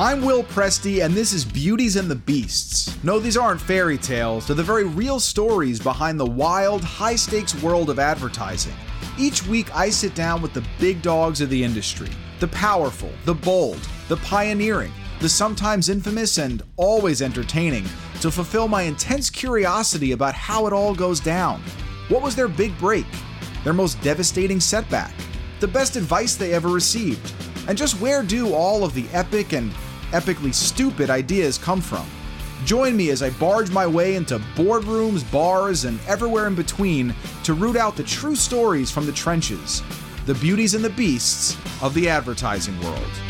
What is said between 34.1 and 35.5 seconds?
into boardrooms,